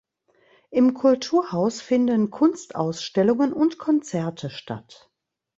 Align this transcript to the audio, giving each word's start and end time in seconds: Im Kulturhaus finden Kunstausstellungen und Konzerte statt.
Im 0.71 0.95
Kulturhaus 0.95 1.79
finden 1.79 2.31
Kunstausstellungen 2.31 3.53
und 3.53 3.77
Konzerte 3.77 4.49
statt. 4.49 5.11